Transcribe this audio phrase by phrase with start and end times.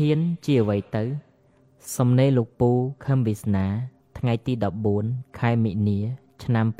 [0.00, 1.04] ឈានជាអ្វីទៅ
[1.96, 2.70] សំណេរលោកពូ
[3.06, 3.66] ខឹមវាសនា
[4.18, 4.52] ថ្ងៃទី
[4.96, 5.98] 14ខែមិនិនា
[6.44, 6.78] ឆ្នាំ2020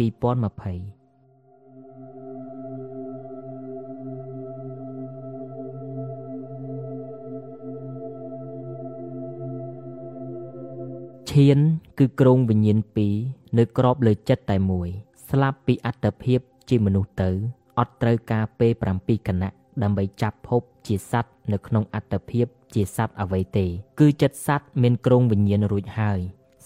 [11.31, 11.59] ឈាន
[11.99, 13.15] គឺក្រងវិញ្ញាណពីរ
[13.59, 14.89] នៅក្របលើចិត្តតែមួយ
[15.29, 17.31] ស្លាប់ពីអត្តភាពជាមនុស្សទៅ
[17.79, 23.67] អត់ត្រូវការពេល7គណៈ ដើម្បីចាប់ភពជាសត្វនៅក្នុងអត្តភាពជាសត្វអ្វីទេ
[24.01, 26.19] គឺចិត្តសត្វមានក្រងវិញ្ញាណរួចហើយ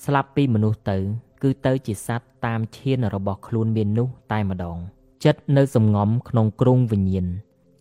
[0.04, 0.98] ស្លាប់ពីមនុស្សទៅ
[1.42, 4.78] គឺទៅជាសត្វតាមឈានរបស់ខ្លួនមាននោះតែម្ដង
[5.24, 7.26] ចិត្តនៅសំងំក្នុងក្រងវិញ្ញាណ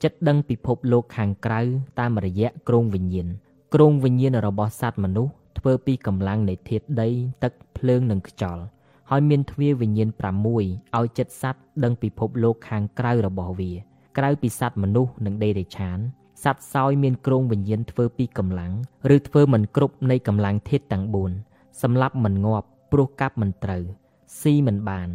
[0.03, 1.61] ចិត្តដឹងពិភពលោកខាងក្រៅ
[1.99, 3.27] តាមរយៈក្រងវិញ្ញាណ
[3.73, 7.09] ក្រងវិញ្ញាណរបស់សត្វមនុស្សធ្វើពីកម្លាំងនៃធាតុដី
[7.43, 8.63] ទឹកភ្លើងនិងខ្យល់
[9.09, 13.71] ហើយមានទ្វារវិញ្ញាណ6ឲ្យចិត្តសត្វដឹងពិភពលោកខាងក្រៅរបស់វា
[14.17, 15.99] ក្រៅពីសត្វមនុស្សនិងដេរឆាន
[16.43, 18.73] សត្វសោយមានក្រងវិញ្ញាណធ្វើពីកម្លាំង
[19.15, 21.03] ឬធ្វើមិនគ្រប់នៃកម្លាំងធាតុទាំង
[21.43, 23.83] 4សម្រាប់មិនងាប់ព្រោះកាប់មិនត្រូវ
[24.41, 25.09] ស៊ីមិនបាន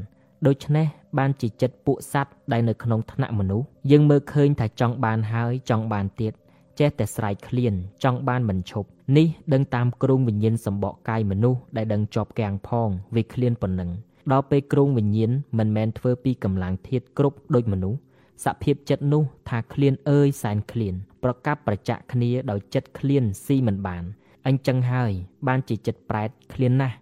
[0.46, 0.86] ដូច្នេះ
[1.19, 6.32] បានជាចិត្តពួកសត្វដែលនៅក្នុងថ្នាក់មនុស្សយើងមើលឃើញថាចង់បានហើយចង់បានទៀត
[6.78, 13.91] ចេះតែស្រែកឃ្លានចង់បានមិនឈប់នេះដឹងតាមគ្រោងវិញ្ញាណសម្បកកាយមនុស្សដែលដឹងជាប់គាំងផងវាឃ្លានប៉ុណ្ណឹង
[14.32, 17.98] ដល់ពេលគ្រោងវិញ្ញាណមិនមែនធ្វើពីកម្លាំងធាតុគ្រប់ដូចមនុស្ស
[18.44, 24.05] សភាពចិត្តនោះថាឃ្លានអើយសែនឃ្លាន ប្រកាប់ប្រចាក់គ្នាដោយចិត្តឃ្លានស៊ីមិនបាន
[24.47, 25.12] អញ្ចឹងហើយ
[25.48, 26.97] បានជាចិត្តប្រែតឃ្លានណាស់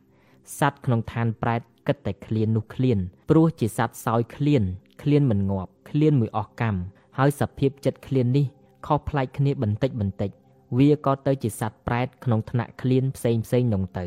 [0.58, 2.98] សត្វក្នុងឋានប្រែតគិតតែឃ្លាននោះឃ្លាន
[3.28, 4.62] ព្រោះជាសត្វសោយឃ្លាន
[5.02, 6.80] ឃ្លានមិនងាប់ឃ្លានមួយអស់កម្ម
[7.18, 8.46] ហើយសភាពចិត្តឃ្លាននេះ
[8.86, 10.30] ខុសប្លែកគ្នាបន្តិចបន្តិច
[10.78, 14.06] វាក៏ទៅជាសត្វប្រែតក្នុងថ្នាក់ឃ្លានផ្សេងផ្សេងនោះទៅ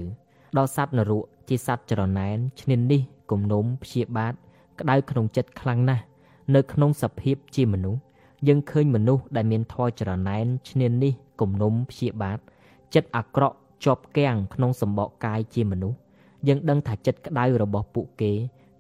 [0.57, 4.33] ដល់សត្វនរកជាសត្វចរណែនឈ្នាននេះគំនុំព្យាបាទ
[4.79, 6.03] ក្តៅក្នុងចិត្តខ្លាំងណាស់
[6.55, 8.01] នៅក្នុងសភាពជាមនុស្ស
[8.47, 12.39] យើងឃើញមនុស្សដែលមានធម៌ចរណែនឈ្នាននេះគំនុំព្យាបាទ
[12.93, 15.97] ចិត្តអាក្រក់ជាប់គាំងក្នុងសម្បកកាយជាមនុស្ស
[16.47, 18.31] យើងដឹងថាចិត្តក្តៅរបស់ពួកគេ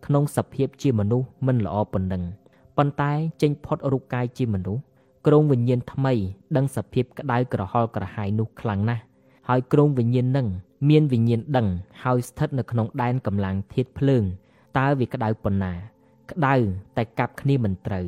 [0.05, 2.23] ក្នុងសភាពជាមនុស្សមិនល្អប៉ុណ្ណឹង
[2.77, 3.11] ប៉ុន្តែ
[3.41, 4.81] ចេញផុតរូបកាយជាមនុស្ស
[5.27, 6.13] ក្រងវិញ្ញាណថ្មី
[6.55, 9.03] ដឹងសភាពក្តៅក្រហល់ក្រហាយនោះខ្លាំងណាស់
[9.49, 10.47] ហើយក្រងវិញ្ញាណនឹង
[10.89, 11.67] មានវិញ្ញាណដឹង
[12.03, 14.23] ហើយស្ថិតនៅក្នុងដែនកម្លាំងធាតុភ្លើង
[14.77, 15.73] តើវាក្តៅប៉ុណ្ណា
[16.32, 16.54] ក្តៅ
[16.96, 18.06] តែកាប់គ្នាមិនត្រូវ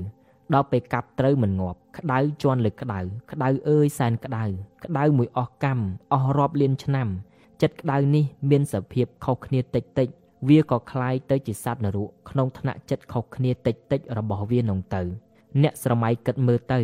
[0.55, 3.01] ដល់ពេលកាប់ត្រូវមិនងាប់ ក្តៅជន់លើក្តៅ
[3.33, 4.45] ក្តៅអើយសែនក្តៅ
[4.85, 7.09] ក្តៅមួយអស់កម្មអស់រាប់លានឆ្នាំ
[7.63, 10.09] ចិត្តក្តៅនេះមានសភាពខុសគ្នាតិចតិច
[10.49, 15.03] វាក៏คล้ายទៅជាសត្វនរកក្នុងថ្នាក់ចិត្តខុសគ្នាតិចតិចរបស់វានោះទៅ
[15.63, 16.81] អ្នកស្រមៃគិតមើលទៅ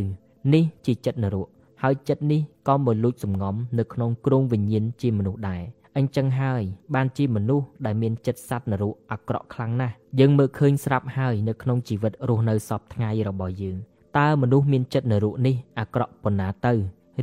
[0.54, 1.48] នេះជាចិត្តនរក
[1.82, 5.62] ហើយចិត្តនេះក៏មកលួចសំងំនៅក្នុងគ្រោងវិញ្ញាណជាមនុស្សដែរ
[5.96, 6.62] អញ្ចឹងហើយ
[6.94, 13.76] បានជាមនុស្សដែលមានចិត្តសត្វនរកអាក្រក់ខ្លាំងណាស់យើងមើលឃើញស្រាប់ហើយនៅក្នុងជីវិតរស់នៅសពថ្ងៃរបស់យើង
[14.18, 16.72] តើមនុស្សមានចិត្តនរកនេះអាក្រក់ប៉ុណ្ណាទៅ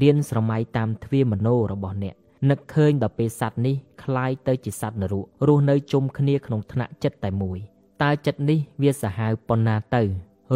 [0.01, 2.15] រៀនស្រមៃតាមទ្វាមโนរបស់អ្នក
[2.49, 7.59] នឹកឃើញដល់ពេលសត្វនេះคล้ายទៅជាសត្វនរករស់នៅជុំគ្នាក្នុងថ្នាក់ចិត្តតែមួយ
[8.03, 10.03] តើចិត្តនេះវាសាហាវប៉ុណ្ណាទៅ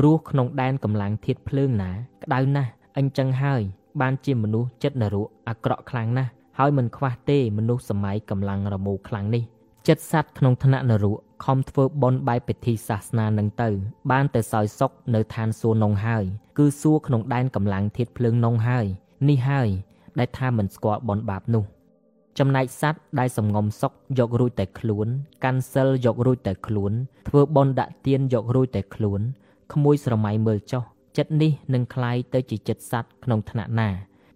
[0.03, 1.91] រស់ក្នុងដែនកម្លាំងធាតភ្លើងណា
[2.23, 3.61] ក្តៅណាស់អញ្ចឹងហើយ
[4.01, 9.43] បានជាមនុស្សចិត្តនរកអាក្រក់ខ្លាំងណាស់ ហើយមិនខ្វះទេមនុស្សសម័យកម្លាំងរមូរខ្លាំងនេះ
[9.87, 13.69] ចិត្តសัตว์ក្នុងថ្នាក់នរកខំធ្វើបន់បែបពិធីសាសនានឹងទៅ
[14.11, 16.23] បានទៅសោយសុកនៅឋានសួគ៌នងហើយ
[16.57, 18.85] គឺសួគ៌ក្នុងដែនកម្លាំងធាតភ្លើងនងហើយ
[19.29, 19.69] នេះហើយ
[20.19, 21.63] ដែលថាមិនស្គាល់បន់បាបនោះ
[22.39, 25.07] ចំណែកសัตว์ដែលសំងំសុកយករួចតែខ្លួន
[25.43, 26.91] កាន់សិលយករួចតែខ្លួន
[27.27, 29.21] ធ្វើបន់ដាក់ទៀនយករួចតែខ្លួន
[29.73, 30.83] ក្មួយស្រមៃមើលចុះ
[31.17, 33.89] ចិត្តនេះនឹងคล้ายទៅជាចិត្តសัตว์ក្នុងថ្នាក់ណា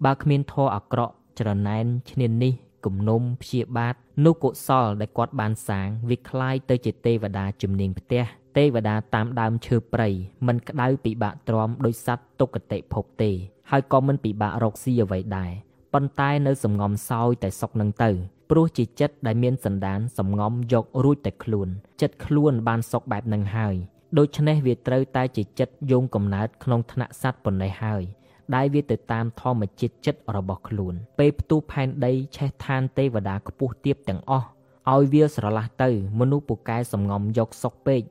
[0.05, 2.53] បើគ្មានធរអាក្រក់ ច្រណែនឈ្នាននេះ
[2.85, 3.95] គំនុំព្យាបាទ
[4.25, 8.23] នោះកុសលដែលគាត់បានសាងវាคล้ายទៅជាទេវតាជំនាញផ្ទះ
[8.57, 10.09] ទេវតាតាមដើមឈើព្រៃ
[10.47, 13.31] មិនក្តៅពិបាកទ្រាំដោយសัตว์ទុគតិភពទេ
[13.71, 15.51] ហើយក៏មិនពិបាករកស៊ីអ្វីដែរ
[15.93, 18.11] ប៉ុន្តែនៅសំងំសោយតែសុកនឹងទៅ
[18.49, 21.67] ព្រោះជាចិត្តដែលមានសន្តានសំងំយករួចតែខ្លួន
[22.01, 23.75] ចិត្តខ្លួនបានសុកបែបនឹងហើយ
[24.17, 28.03] ដូច្នេះវាត្រូវតែជាចិត្តយោងកំណើតក្នុងថ្នាក់សัตว์ប៉ុណ្ណេះហើយ
[28.55, 34.47] ដែលវាទៅតាមធម្មជាតិចិត្តរបស់ខ្លួន ពេលផ្ទុះផែនដីឆេះឋានទេវតាខ្ពស់ទៀបទាំងអស់
[34.93, 38.01] ឲ្យវាស្រឡះទៅ មនុស្សពូកែសំងំយកសុកពេក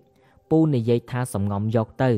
[0.51, 2.11] ពូនិយាយថាសំងំយកទៅ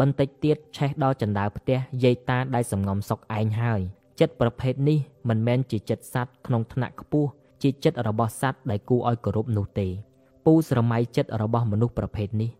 [0.00, 3.80] បន្តិចទៀតឆេះដល់ចណ្ដើផ្ទះយាយតាដែលសំងំសុកឯងហើយ
[4.20, 4.98] ចិត្តប្រភេទនេះ
[5.28, 7.28] មិនមែនជាចិត្តសัตว์ក្នុងថ្នាក់ខ្ពស់
[7.62, 9.88] ជាចិត្តរបស់សัตว์ដែលគួរឲ្យគោរពនោះទេ
[10.44, 12.50] ពូស្រមៃចិត្តរបស់មនុស្សប្រភេទនេះ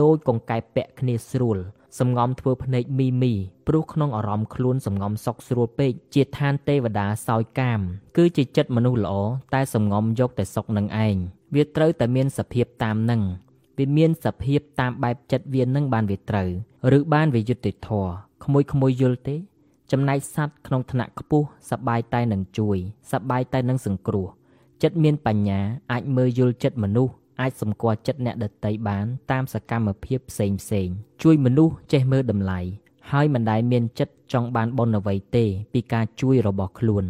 [0.00, 1.58] ដូចកង្កែបពាក់គ្នាស្រួល
[1.98, 3.32] សំងំធ្វើភ្នែកមីមី
[3.68, 7.80] ព្រោះក្នុងអារម្មណ៍ខ្លួនសំងំសុកស្រួលពេកជាឋានទេវតាសោយកាម
[8.16, 9.14] គឺជាចិត្តមនុស្សល្អ
[9.54, 11.16] តែសំងំយកតែសុកនឹងឯង
[11.54, 13.22] វាត្រូវតែមានសភាពតាមនឹង
[13.78, 16.48] វាមានសភាពតាមបែបចិត្តវានឹងបានវាត្រូវ
[16.98, 18.10] ឬបានវាយុត្តិធម៌
[18.44, 19.36] ក្មួយក្មួយយល់ទេ
[19.92, 22.78] ចំណែកសត្វក្នុងឋានៈខ្ពស់សបាយតែនឹងជួយ
[23.12, 24.28] សបាយតែនឹងសង្គ្រោះ
[24.82, 25.60] ចិត្តមានបញ្ញា
[25.92, 30.88] អាចមើលយល់ចិត្តមនុស្ស អាចសម្គាល់ចិត្តអ្នកដតីបាន តាមសកម្មភាពផ្សេងផ្សេង
[31.22, 32.60] ជួយមនុស្សចេះមើលតម្លៃ
[33.10, 37.04] ហើយមិនដែលមានចិត្តចង់បានបុណ្យអ្វីទេ ពីការជួយរបស់ខ្លួន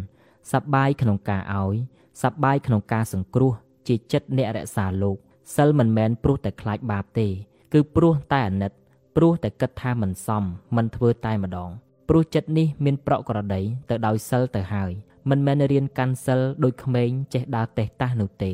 [0.51, 1.75] សប្បាយក្នុងការឲ្យ
[2.23, 3.53] សប្បាយក្នុងការសង្គ្រោះ
[3.87, 5.17] ជាចិត្តអ្នករក្សាលោក
[5.55, 7.27] សិលមិនមែនព្រោះតែខ្លាចបាបទេ
[7.73, 8.71] គឺព្រោះតែអាណិត
[9.15, 10.43] ព្រោះតែគិតថាមិនសម
[10.75, 11.69] មិនធ្វើតែម្ដង
[12.09, 14.91] ព្រោះចិត្តនេះមានប្រក្រតីទៅដោយសិលទៅហើយ
[15.29, 18.51] មិនមែនរៀនកាន់សិលដូចក្មេងចេះដើរតេះតាស់នោះទេ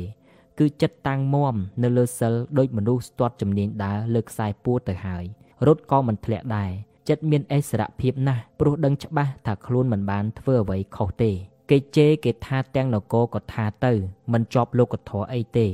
[0.58, 5.24] គឺចិត្តតាំងមមនៅលើសិលដូចមនុស្សស្ទាត់ជំនាញដើរលើខ្សែពួរទៅហើយ
[5.66, 6.70] រត់ក៏មិនធ្លាក់ដែរ
[7.08, 11.30] ចិត្តមានអិសរភាពណាស់ព្រោះដឹងច្បាស់ថាខ្លួនមិនបានធ្វើអ្វីខុសទេ
[11.70, 13.92] គេជេរគេថាទាំងនគរក៏ថាទៅ
[14.32, 15.66] មិនជាប់លោកធម៌អីទេ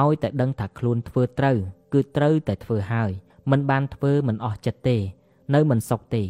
[0.00, 1.56] ឲ្យតែដឹងថាខ្លួនធ្វើត្រូវ
[1.92, 3.10] គឺត្រូវតែធ្វើហើយ
[3.50, 4.96] មិនបានធ្វើមិនអស់ចិត្តទេ
[5.54, 6.22] នៅមិនសុខទេ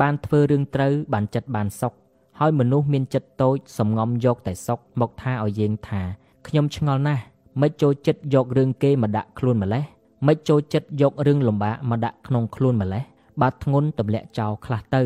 [0.00, 1.92] បានធ្វើរឿងត្រូវបានចិត្តបានសុខ
[2.40, 6.02] ហើយមនុស្សមានចិត្តតូចសំងំយកតែសុខមកថាឲ្យយើងថា
[6.46, 7.22] ខ្ញុំឆ្ងល់ណាស់
[7.60, 9.84] មិនចូលចិត្តយករឿងគេមកដាក់ខ្លួនម្លេះ
[10.26, 13.02] មិនចូលចិត្តយករឿងលំបាកមកដាក់ក្នុងខ្លួនម្លេះ
[13.40, 15.02] បើធ្ងន់ទម្លាក់ចោលខ្លះទៅ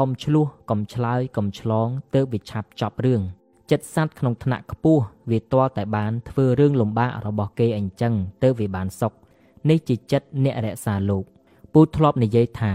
[0.00, 3.20] កុំឆ្លោះកុំឆ្លើយកុំឆ្លងទើបវាឆាប់ចប់រឿង
[3.70, 9.12] ចិត្តសัตว์ក្នុងថ្នាក់ខ្ពស់វាទាល់តែបានធ្វើរឿងលំបាករបស់គេអញ្ចឹងទើបវាបានសុខ
[9.70, 11.24] នេះជាចិត្តអ្នករក្សាលោក
[11.72, 12.72] ពូធ្លាប់និយាយថា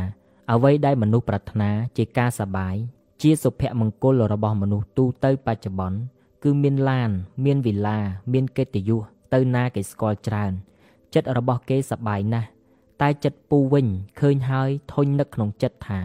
[0.51, 2.75] អ្វីដែលមនុស្សប្រាថ្នាជាការសបាយ
[3.21, 5.97] ជាសុភមង្គលរបស់មនុស្សទូទៅបច្ចុប្បន្ន
[6.43, 7.11] គឺមានឡាន
[7.45, 7.97] មានវិឡា
[8.33, 9.01] មានកិត្តិយស
[9.33, 10.51] ទៅណាគេស្គាល់ច្រើន
[11.13, 12.47] ចិត្តរបស់គេសបាយណាស់
[13.01, 13.87] តែចិត្តពូវិញ
[14.19, 15.99] ឃើញហើយធុញនឹកក្នុងចិត្តថា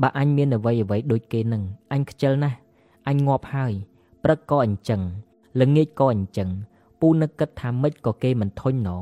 [0.00, 1.62] បើអញមានអ្វីអ្វីដូចគេនឹង
[1.92, 2.56] អញខ្ជិលណាស់
[3.08, 3.72] អញងាប់ហើយ
[4.24, 5.02] ព្រឹកក៏អញ្ចឹង
[5.60, 6.48] ល្ងាចក៏អញ្ចឹង
[7.00, 8.96] ពូនឹកគិតថាម៉េចក៏គេមិនធុញណោ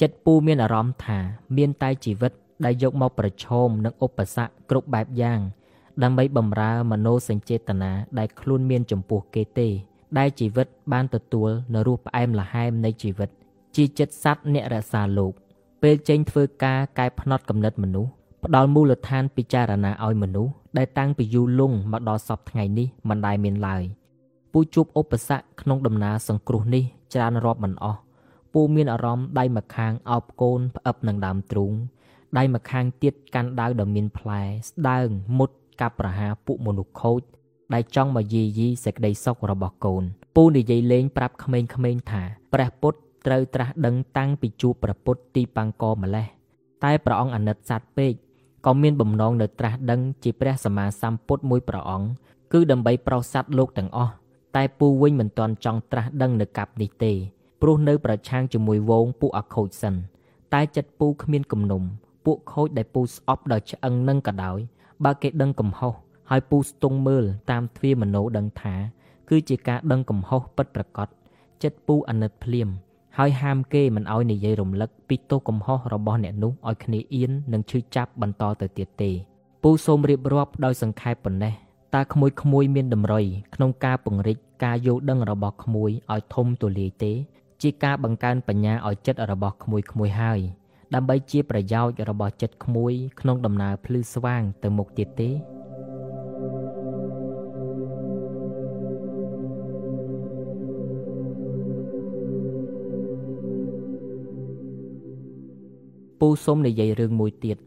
[0.00, 1.18] ចិត្តពូមានអារម្មណ៍ថា
[1.56, 2.32] មានតែជីវិត
[2.64, 5.40] ដែលយកមកប្រឈមនឹងឧបសគ្គគ្រប់បែបយ៉ាង
[6.02, 9.68] ដើម្បីបំរើមโนសញ្ចេតនាដែលខ្លួនមានចំពោះគេទេ
[10.18, 13.30] ដែលជីវិតបានទទួលនៅរសផ្អែមល្ហែមនៃជីវិត
[13.76, 15.32] ជាចិត្តសัตว์អ្នករក្សាលោក
[15.82, 18.10] ពេលចេញធ្វើការកែផ្នត់កំណត់មនុស្ស
[18.44, 23.82] ផ្ដល់មូលដ្ឋានពិចារណាឲ្យមនុស្សដែលតាំងពីយូរលង់មកដល់សពថ្ងៃនេះមិនដែលមានឡើយ
[24.52, 26.84] ពូជួបឧបសគ្គក្នុងដំណើរសង្គ្រោះនេះ
[27.14, 28.00] ច្រើនរាប់មិនអស់
[28.52, 31.72] ពូមានអារម្មណ៍ដៃម្ខាងអោបកូនផ្អឹបនឹងដើមទ្រូង
[32.38, 35.08] ដៃម្ខាងទៀតកាន់ដាវដ៏មានផ្លែស្ដើង
[35.38, 35.50] មុត
[35.80, 37.22] កាប់ប្រហារពួកមនុស្សខូច
[37.74, 40.04] ដែលចង់មកយាយីសេចក្តីសុខរបស់កូន
[40.36, 41.68] ពូនិយាយលេងប្រាប់ក្មេងៗ
[42.10, 42.22] ថា
[42.54, 46.26] ព្រះពុទ្ធត្រូវត្រាស់ដឹងតាំងពីជួបព្រះពុទ្ធទីបាំងកម្លេះ
[46.84, 48.12] តែព្រះអង្គអាណិតសត្វពេក
[48.66, 52.08] ក៏មានបំណងនៅត្រាស់ដឹងជាព្រះសម្មាសម្ពុទ្ធមួយព្រះអង្គ
[52.52, 54.12] គឺដើម្បីប្រោសសត្វលោកទាំងអស់
[54.56, 57.12] តែពូវិញមិនទាន់ចង់ត្រាស់ដឹងនៅកັບនេះទេ
[57.62, 59.94] ព្រោះនៅប្រឆាំងជាមួយវងពួកអាខូចសិន
[60.54, 61.82] តែចិត្តពូគ្មានគំនុំ
[62.24, 64.58] ពួកខូចដែលពូស្អប់ដល់ឆ្អឹងនឹងក៏ដោយ
[65.04, 65.92] បើគេដឹងកំហុស
[66.34, 68.74] ហើយពូស្ទង់មើលតាមទ្វាមโนដឹងថា
[69.30, 71.08] គឺជាការដឹងកំហុសពិតប្រាកដ
[71.62, 72.68] ចិត្តពូអាណិតភ្លាម
[73.18, 79.10] ហើយហាមគេមិនឲ្យនិយាយរំលឹកពីទោសកំហុសរបស់អ្នកនោះឲ្យគ្នាអៀននិងឈឺចាប់បន្តទៅទៀតទេ
[79.62, 81.54] ពូសូមរៀបរាប់ដោយសង្ខេបប៉ុណ្ណេះ
[81.94, 83.24] តើក្មួយក្មួយមានតម្រុយ
[83.54, 87.12] ក្នុងការពង្រីកការយល់ដឹងរបស់ក្មួយឲ្យធំទូលាយទេ
[87.62, 90.40] ជាការបង្កើនបញ្ញាឲ្យចិត្តរបស់ក្មួយក្មួយហើយ
[90.94, 95.30] ដើម្បីជាប្រយោជន៍របស់ចិត្តក្មួយក្នុងដំណើរភ្លឺស្វាងទៅមុខទៀតទេ
[106.24, 107.58] ពូសុំនិយាយរឿងមួយទៀត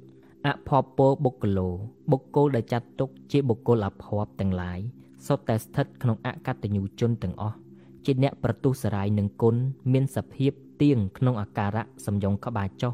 [0.47, 1.69] អភ័ព្វពោបុគ្គលោ
[2.11, 4.79] បុគ្គលដែលចាត់ទុកជាបុគ្គលអភ័ព្វទាំងឡាយ
[5.25, 7.57] សុទ្ធតែស្ថិតក្នុងអកតញ្ញូជនទាំងអស់
[8.05, 9.55] ជាអ្នកប្រទុសរាយនឹងគុណ
[9.93, 12.93] មានសភាពទៀងក្នុងអាការៈសំយងក្បាលចុះ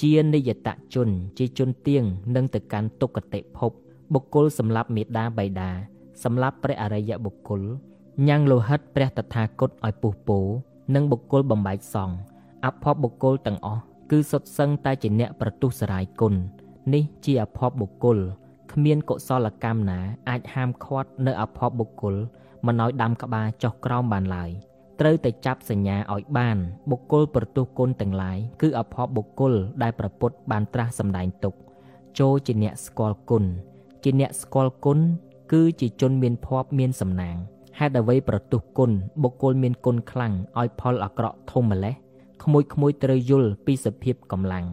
[0.00, 1.08] ជានិយតជន
[1.38, 2.04] ជាជនទៀង
[2.36, 3.72] នឹងទៅកាន់ទុគតិភព
[4.14, 5.70] បុគ្គលសម្រាប់មេដាបៃតា
[6.24, 7.62] សម្រាប់ព្រះអរិយបុគ្គល
[8.28, 10.38] ញ៉ាំងលោហិតព្រះតថាគតឲ្យពុះពោ
[10.94, 12.16] និងបុគ្គលបំបែកសង្ឃ
[12.64, 16.34] អភ័ព្វបុគ្គលទាំងអស់ គឺសុទ្ធសឹងតែជាអ្នកប្រទុសរាយគុណ
[16.94, 18.18] នេះជាអភ័ព្វបុគ្គល
[18.72, 22.14] គ្មានកុសលកម្មណា អាចហាមឃាត់នៅអភ័ព្វបុគ្គល
[22.66, 24.50] មិនឲ្យដាំក្បាលចុះក្រោមបានឡើយ
[25.00, 26.56] ត្រូវតែចាប់សញ្ញាឲ្យបាន
[26.90, 31.54] បុគ្គលប្រទុះគុណទាំងឡាយគឺអភ័ព្វបុគ្គលដែលប្រពុតបានត្រាស់សម្ដែងទុក
[32.18, 33.44] ចូលជាអ្នកស្គាល់គុណ
[34.04, 34.98] ជាអ្នកស្គាល់គុណ
[35.52, 37.36] គឺជាជនមានភ័ព្វមានសំណាង
[37.78, 38.90] ហេតុអ្វីប្រទុះគុណ
[39.22, 41.94] បុគ្គលមានគុណខ្លាំងឲ្យផលអាក្រក់ធំម្លេះ
[42.44, 44.66] ក្មួយក្មួយត្រូវយល់ពីសភាពកម្លាំង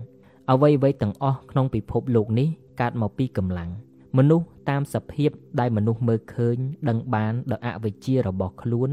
[0.52, 2.48] អ្វីអ្វីទាំងអស់ក្នុងពិភពលោកនេះ
[2.82, 3.70] កើតមកពីកម្លាំង
[4.18, 5.30] មនុស្សតាមសភាព
[5.60, 6.58] ដែលមនុស្សមើលឃើញ
[6.90, 8.90] ដឹងបានដោយអវិជ្ជារបស់ខ្លួន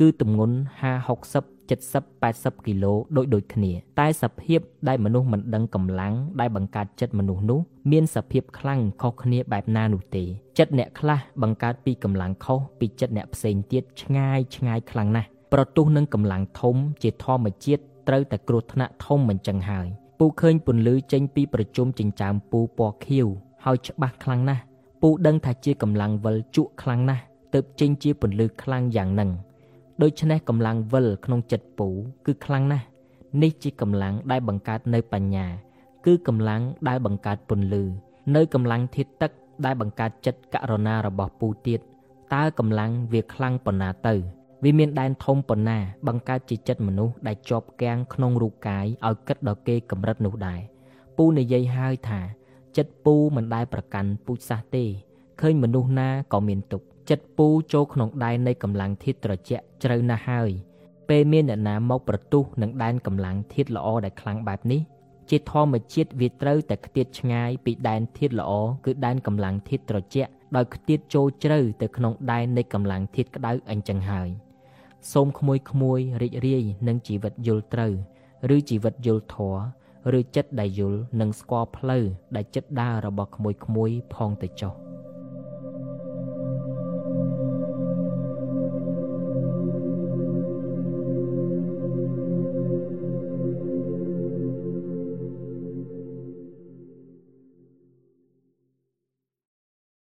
[0.00, 7.60] គឺទម្ងន់50 60 70-80គីឡូដូចដូចគ្នា តែសភាពដែលមនុស្សមិនដឹងកម្លាំងដែលបង្កើតចិត្តមនុស្សនោះ
[7.92, 10.24] មានសភាពខ្លាំងខុសគ្នាបែបណានោះទេ
[10.58, 19.86] ចិត្តអ្នកខ្លះបង្កើតពីកម្លាំងខុសពីចិត្តអ្នកផ្សេងទៀតឆ្ងាយឆ្ងាយខ្លាំងណាស់ប្រទុះនឹងកម្លាំងធំជាធម្មជាតិ ត្រូវតែគ្រោះថ្នាក់ធំមិនចឹងហើយ
[20.18, 23.26] ពូឃើញពន្លឺចេញពីប្រជុំចិញ្ចើមពូពណ៌ខៀវ
[23.64, 24.62] ហើយច្បាស់ខ្លាំងណាស់
[25.02, 27.22] ពូដឹងថាជាកម្លាំងវិលជក់ខ្លាំងណាស់
[27.54, 29.30] ទើបចេញជាពន្លឺខ្លាំងយ៉ាងហ្នឹង
[30.02, 31.88] ដូច្នេះកម្លាំងវិលក្នុងចិត្តពូ
[32.26, 32.86] គឺខ្លាំងណាស់
[33.42, 35.46] នេះជាកម្លាំងដែលបង្កើតនៅបញ្ញា
[36.06, 37.82] គឺកម្លាំងដែលបង្កើតពន្លឺ
[38.34, 39.30] នៅកម្លាំងធាតុទឹក
[39.64, 41.80] ដែលបង្កើតចិត្តករុណារបស់ពូទៀត
[42.34, 44.14] តើកម្លាំងវាខ្លាំងប៉ុណ្ណាទៅ
[44.64, 50.60] វាមានដែនធំប៉ុណ្ណាបង្កើតជាចិត្តមនុស្សដែលជាប់គាំងក្នុងរូបកាយឲ្យគិតដល់គេកម្រិតនោះដែរ
[51.16, 52.20] ពូនិយាយហើយថា
[52.76, 54.84] ចិត្តពូមិនដែលប្រកាន់ពូជសាសទេ
[55.40, 60.50] ឃើញមនុស្សណាក៏មានទុក្ខចិត្តពូចូលក្នុងដែននៃកម្លាំងធាតុត្រជាក់ជ្រៅណាស់ហើយ
[61.08, 64.80] ពេលមានអ្នកណាមកប្រទុះនឹងដែនកម្លាំងធាតុល្អដែលខ្លាំងបែបនេះ
[65.30, 68.52] ជាធម្មជាតិវាត្រូវតែខ្ទាតឆ្ងាយពីដែនធាតុល្អ
[68.84, 74.28] គឺដែនកម្លាំងធាតុត្រជាក់ដោយខ្ទាតចូលជ្រៅទៅក្នុងដែននៃកម្លាំងធាតុក្តៅអញ្ចឹងហើយ
[75.12, 77.92] សូមក្មួយក្មួយរីករាយនឹងជីវិតយល់ត្រូវ
[78.56, 79.60] ឬជីវិតយល់ធម៌
[80.18, 82.04] ឬចិត្តដែលយល់និងស្គាល់ផ្លូវ
[82.36, 84.85] ដែលចិត្តដើររបស់ក្មួយក្មួយផងទៅចុះ